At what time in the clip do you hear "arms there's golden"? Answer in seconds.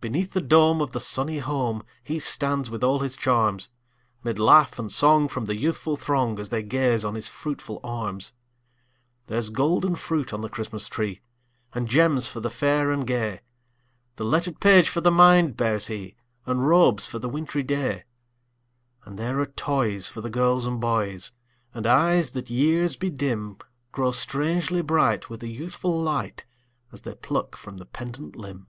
7.82-9.96